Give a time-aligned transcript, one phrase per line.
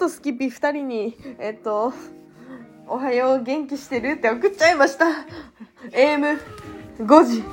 [0.00, 1.92] とスキピ2人に、えっと、
[2.88, 4.12] おはよう元気してる？
[4.12, 5.04] って送っちゃいました。
[5.92, 7.44] AM5 時。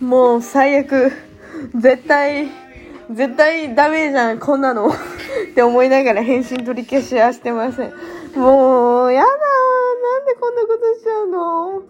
[0.00, 1.12] もう最悪。
[1.74, 2.48] 絶対、
[3.10, 4.88] 絶対ダメじゃん、こんなの。
[4.88, 4.92] っ
[5.54, 7.92] て思いながら返信取り消しはしてません。
[8.34, 11.82] もう、やだなんでこんなことしちゃうの？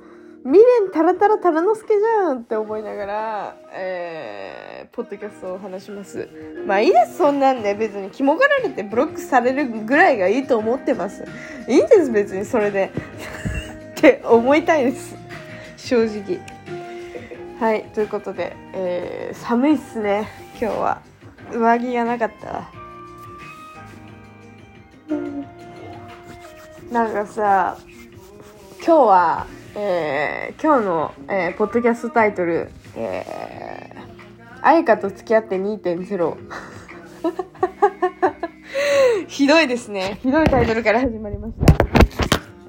[0.42, 6.28] 未練タラタラタラのすけじゃんって思いながら、えー、ポッドキャストを話します。
[6.66, 7.74] まあいいです、そんなんで。
[7.74, 11.24] 別に肝がられてブロックされるぐらいがいいと思ってます。
[11.68, 12.90] いいんです、別にそれで。
[13.96, 15.16] って思いたいです。
[15.76, 16.40] 正直。
[17.58, 20.28] はい、ということで、えー、寒いっすね、
[20.60, 21.02] 今日は。
[21.52, 22.80] 上着がなかったわ。
[26.90, 27.76] なんかさ、
[28.84, 33.69] 今日は、えー、今日の、えー、ポッドキャストタイトル、えー、
[34.62, 36.36] 愛花と付き合って2.0。
[39.28, 40.18] ひどいですね。
[40.22, 41.74] ひどいタイトルから始まりました。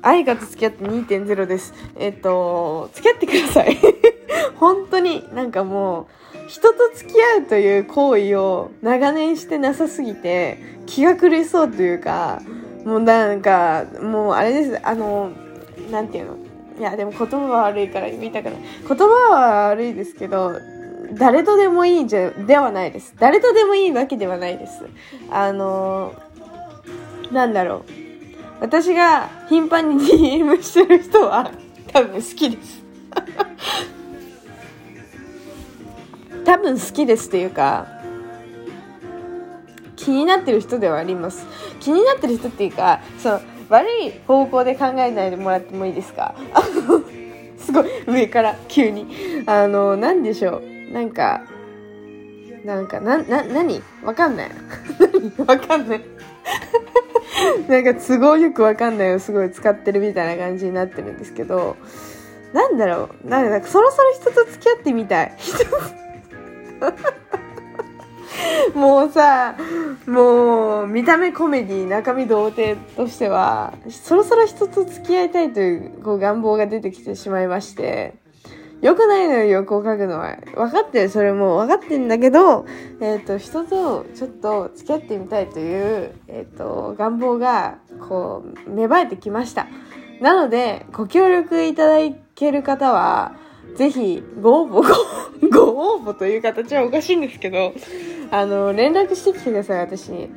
[0.01, 1.73] 愛花と付き合って2.0です。
[1.97, 3.77] えっ、と、付き合ってください。
[4.55, 6.05] 本当になんかもう、
[6.47, 12.41] 人と付き合うという行為を長年してなさすぎて、気が狂いそうというか、
[12.85, 14.79] もうなんか、もうあれです。
[14.83, 15.31] あの、
[15.91, 16.35] なんていうの？
[16.79, 18.53] いや、でも言葉は悪いから言いたくない。
[18.87, 20.53] 言葉は悪いですけど、
[21.13, 23.13] 誰とでもいいじゃ、ではないです。
[23.19, 24.85] 誰とでもいいわけではないです。
[25.29, 26.13] あの、
[27.31, 27.91] なんだろう。
[28.61, 31.51] 私が頻繁に DM してる人は
[31.91, 32.81] 多分好きです。
[36.45, 37.87] 多分好きですっていうか、
[39.95, 41.45] 気になってる人ではあります。
[41.79, 43.39] 気になってる人っていうか、その、
[43.69, 46.35] 悪い方向で考えないでもらってもいいですか？
[47.57, 49.05] すごい上から急に
[49.45, 51.41] あの何でしょうなんか
[52.63, 53.81] なんかなな何？
[54.03, 54.51] わかんない。
[55.45, 56.01] わかんない。
[57.67, 61.75] なんか都合よくわかんないをすごい使ってるみたいな感じになってるんですけど
[62.53, 63.27] なんだろう。
[63.27, 65.33] なんかそろそろ人と付き合ってみたい。
[68.75, 69.55] もうさ
[70.07, 78.20] もう見た目コメディ中身童貞としてはそろそろ人と付き合いたいというこう願望が出てきてしまいまして。
[78.81, 80.37] よくないのよ横を書くのは。
[80.55, 82.65] 分かってるそれも分かってんだけど、
[82.99, 89.67] えーと、人とちょっと付き合ってみたいという、えーと願望がこう芽生えてきました。
[90.19, 91.97] なのでご協力いただ
[92.35, 93.35] ける方は
[93.75, 97.73] ぜひ、ご応募、ご、 ご応募という形はおかしいんですけど、
[98.31, 100.29] あの、連絡してきてください、私に。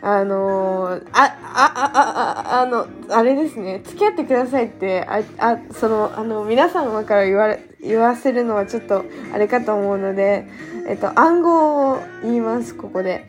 [0.00, 9.04] あのー、あ、あ、あ、あ、あの、あれですね、付き合ってくださいって、あ、あ、その、あの、皆様から言われ、言わせるのはちょっと、
[9.34, 10.46] あれかと思うので、
[10.88, 13.26] えっと、暗号を言います、ここで。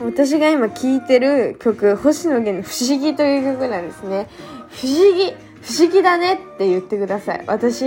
[0.00, 4.28] 私が今聴いてる曲、星野源の不思議という曲なんですね。
[4.70, 5.34] 不思議。
[5.62, 7.44] 不思議だねって言ってください。
[7.46, 7.84] 私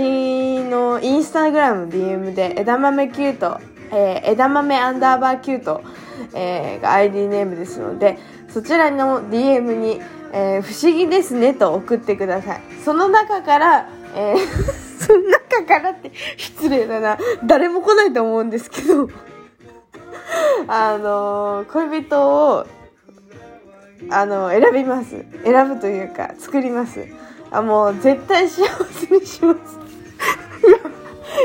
[0.60, 3.60] のインスタグラム DM で枝豆キュート、
[3.92, 5.82] えー、枝豆アンダーバーキュート、
[6.32, 8.18] えー、が ID ネームですので、
[8.48, 10.00] そちらの DM に、
[10.32, 12.62] えー、不思議ですねと送ってください。
[12.82, 17.18] その中から、えーその中からって失礼だな。
[17.44, 19.08] 誰も来ないと思うんですけど
[20.68, 22.66] あの、恋人を、
[24.10, 25.24] あの、選びます。
[25.44, 27.06] 選ぶというか、作ります。
[27.50, 29.78] あ、もう絶対幸せにします。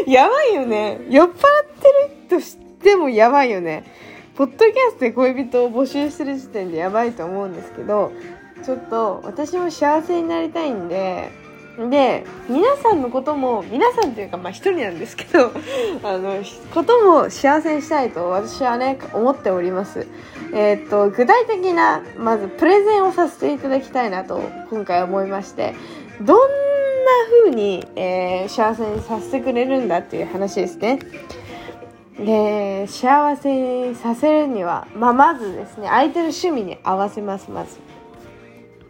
[0.09, 1.01] やばいよね。
[1.09, 1.87] 酔っ払って
[2.33, 3.83] るとしてもやばいよね。
[4.35, 8.11] ポッドキャストで恋人を募集してる時点でやばいと思うんですけど、
[8.63, 11.29] ちょっと私も幸せになりたいんで、
[11.77, 15.51] で、皆さんのことも、皆さんというか、まあ一人なんですけど、
[16.03, 16.43] あの、
[16.73, 20.05] ことも幸せにしたいと私はね、思っております。
[20.53, 25.73] えー、っと、具体的な、まずプレゼンをさせていただきたいなと、今回思いまして、
[26.19, 26.45] どんな
[27.43, 30.99] 風に、えー、幸せにさせてくれるんだっていう話ですね。
[32.19, 37.79] で、幸せにさせるには、まあ、まずですね、相手の趣味に合わせます、まず。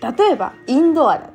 [0.02, 1.31] 例えば、インドアだ。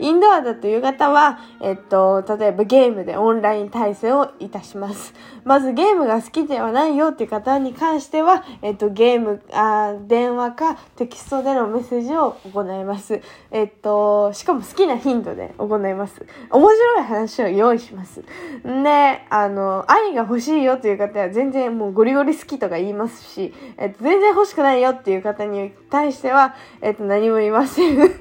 [0.00, 5.14] インドアだという方は、えっと、例えばゲームでオンライン対戦をいたします。
[5.44, 13.20] まずゲームが好きではないよっていう方に関しては、えっと、ゲーム、あ電話かテキストでのメッセージを行います。
[13.50, 16.26] えっと、しかも好きな頻度で行います。
[16.50, 18.22] 面白い話を用意します。
[18.64, 27.96] で、あの、愛が欲しいよという方は全然もうゴリゴリ好きとか言いますし、えっと、全然欲しくないよっていう方に対しては、えっと、何も言いません。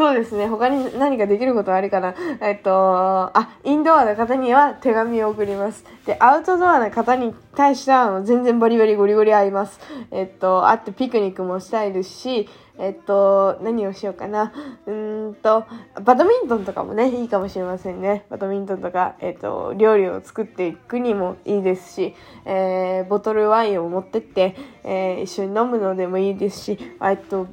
[0.00, 0.48] そうですね。
[0.48, 2.14] 他に何かできることはあるかな？
[2.40, 5.84] えっと、あ、インドアの方には手紙を送ります。
[6.06, 9.78] で、アウトドアの方に対しては、あの、全然バリバリゴリゴリ合います。
[10.10, 12.48] えっと、あってピクニックもしたいですし、
[12.78, 14.54] えっと、何をしようかな？
[14.86, 15.64] うんと、
[16.02, 18.24] バドミントンとかもね、いいかもしれませんね。
[18.30, 22.14] バドミントンとか、えっと、料理を作っていくにもいいですし、
[22.46, 27.48] えー、ボトルワインを持ってって、えー、一緒に飲むのでもいいですし、えっと、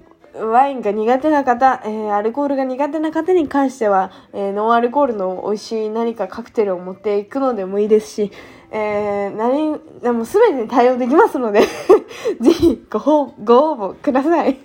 [0.45, 8.31] ワインが苦手な方、えー、アルコールが苦手な方に関しては、えー、ノンアルコールの美味しい何かカクテルを持っていくのでもいいですし、
[8.71, 11.61] えー、何、でも全てに対応できますので、
[12.41, 14.57] ぜひご応ご応募ください。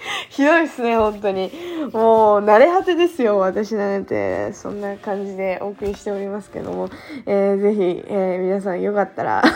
[0.30, 1.50] ひどいですね、本当に。
[1.92, 4.52] もう、慣れ果てですよ、私なんて。
[4.52, 6.88] そんな感じでお送りしておりますけども、
[7.26, 9.42] えー、ぜひ、えー、皆さんよかったら、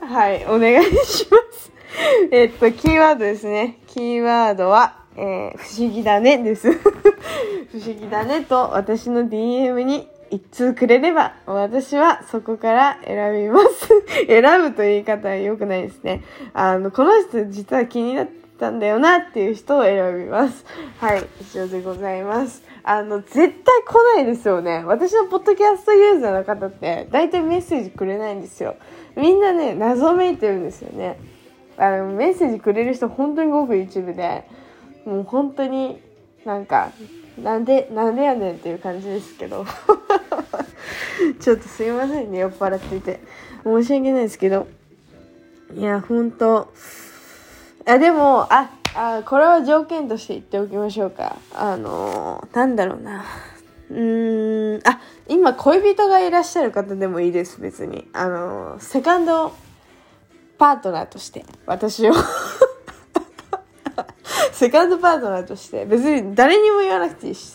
[0.00, 1.79] はい、お願いします。
[2.30, 3.78] えっと、キーワードですね。
[3.86, 6.72] キーワードは、えー、不思議だねです。
[7.72, 13.88] 不思議だねと私の DM に一通くれれば、私はそこから選びます。
[14.26, 16.22] 選ぶという言い方は良くないですね。
[16.54, 20.64] あの、この人実は気になったんだよなっていう人を選びます。
[20.98, 22.62] はい、以上でございます。
[22.82, 23.48] あの、絶対
[23.86, 24.82] 来ないですよね。
[24.86, 28.76] 私のポッドキャストユーザーの方って、大体メッセージくれないんですよ。
[29.16, 31.18] みんなね、謎めいてるんですよね。
[31.80, 34.44] あの、メッセージくれる人本当にごく一部で、
[35.06, 35.98] もう本当に
[36.44, 36.92] なんか、
[37.42, 39.64] なんで、なんでやねんっていう感じですけど。
[41.40, 43.20] ちょっとすいませんね、酔っ払っていて。
[43.64, 44.66] 申し訳ないですけど。
[45.74, 46.72] いや、ほんと。
[47.86, 51.36] あ、でも、あ、あ、これは条件として言っておきましょうか。
[51.54, 53.24] あのー、なんだろうな。
[53.90, 58.08] うーん、あ、今恋人がいらっしゃる方でもいいです、別に。
[58.12, 59.52] あのー、セカンド
[60.60, 62.12] パートナーとして、私を。
[64.52, 67.54] セカンドパートナーとして、別に誰にも言わなくていいし。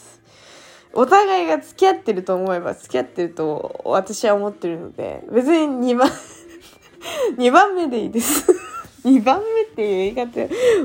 [0.92, 6.10] お互いが付き合ってると思えば付き合ってると私は思ってるので、別に2番、
[7.38, 8.48] 2番目でいいです。
[9.06, 10.32] 2番目っていう言い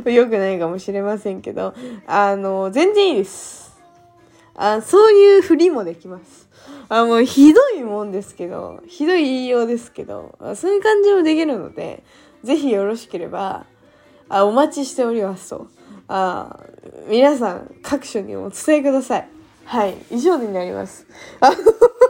[0.05, 1.73] 方良くないかもしれませんけど、
[2.07, 3.73] あの、全然いいです。
[4.55, 6.50] あそういうふりもできます。
[6.93, 12.03] あもうひどいもんですけど、ひどい言いようですけど、そういう感じもできるので、
[12.43, 13.65] ぜひよろしければ、
[14.29, 15.69] あお待ちしておりますと。
[16.09, 16.65] あ
[17.09, 19.29] 皆さん各所にお伝えください。
[19.65, 21.07] はい、以上になります。
[21.39, 21.57] あの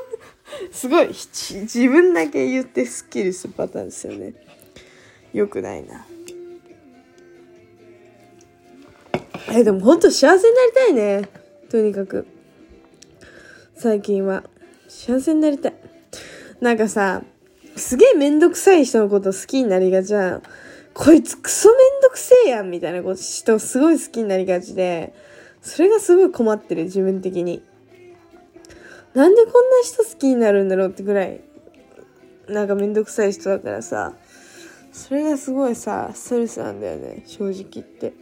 [0.72, 4.32] すごい、自分だけ言ってスッキリするパターンですよね。
[5.34, 6.06] よくないな。
[9.52, 11.28] え、でも本当幸せになりたいね。
[11.70, 12.26] とにかく。
[13.76, 14.42] 最近は。
[14.90, 15.74] 幸せになりたい。
[16.60, 17.22] なんかさ、
[17.76, 20.42] すげえめんどくさい人のこと好きになりがちゃん。
[20.92, 25.14] こいつクソめんどくせえやんみたいなこと人すごい好きになりがちで、
[25.62, 27.62] それがすごい困ってる、自分的に。
[29.14, 31.40] なんでこんな人好きになるんだろうってぐらい、
[32.48, 34.14] なんかめんどくさい人だからさ、
[34.92, 38.12] それがすごいさ、ストレスなんだよね、正直言って。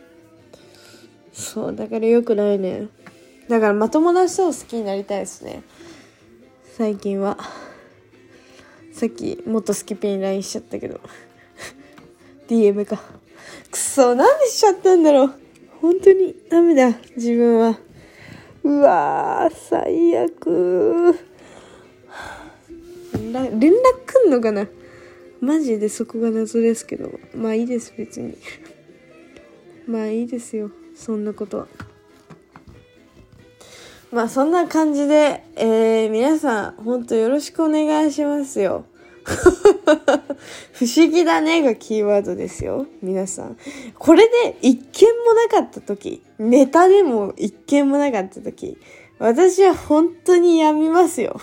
[1.33, 2.89] そう、だから良くないね。
[3.49, 5.63] だからまともな人を好きになりたいですね。
[6.79, 7.37] 最近は。
[8.93, 11.01] さっき、もっとスキピン LINE しちゃったけど。
[12.47, 13.03] DM か。
[13.69, 15.35] くそ、なんでしちゃったんだろう。
[15.81, 17.81] 本当にダメだ、自分は。
[18.63, 21.19] うわー、最悪。
[23.13, 23.59] 連絡
[24.07, 24.69] くんのかな
[25.41, 27.11] マジでそこが謎ですけど。
[27.35, 28.39] まあいいです、別に。
[29.89, 31.88] まあいいですよ、そんなことは。
[34.11, 38.87] まあそんな感じで、えー、皆さん、ほんとよろしくお願いしますよ。
[40.73, 42.87] 不思議だねがキーワードですよ。
[43.03, 43.59] 皆さん。
[43.99, 48.79] これで一件もなかった時、ネタでも一件もなかった時、
[49.19, 51.39] 私は本当にやみますよ。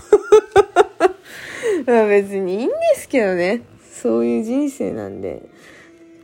[1.86, 3.62] まあ別にいいんですけどね。
[3.92, 5.44] そういう人生なんで。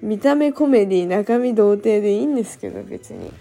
[0.01, 3.31] 見た目コメディ、中身童貞でいいんですけど、別に。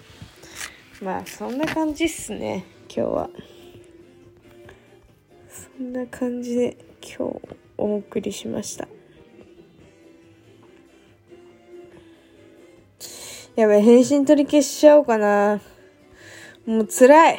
[1.00, 3.30] まあそんな感じっすね、今日は。
[5.48, 7.40] そんな感じで今日
[7.78, 8.88] お送りしました。
[13.54, 15.60] やばい、返信取り消しちゃおうかな。
[16.66, 17.38] もう辛い。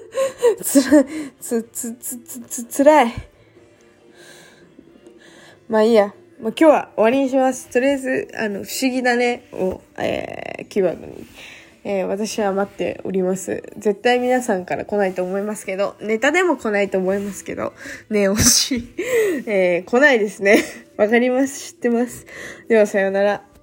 [0.62, 1.04] つら、
[1.38, 3.12] つ、つ、つ、つ、つ、辛い。
[5.68, 6.14] まあいいや。
[6.40, 7.68] まあ、今日は終わりにします。
[7.68, 11.26] とりあえず、あの、不思議だねを、えー、キーワードに、
[11.84, 13.62] えー、私は待っております。
[13.76, 17.72] 絶対皆さんから来ないと思いますけど、ネタでも来ないと思いますけど、
[18.10, 18.94] ね、惜しい。
[19.46, 20.62] えー、来ないですね。
[20.96, 21.72] わかります。
[21.74, 22.26] 知ってます。
[22.68, 23.57] では、さようなら。